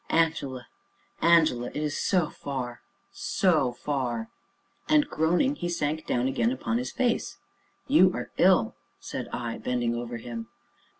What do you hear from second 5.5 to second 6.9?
he sank down again, upon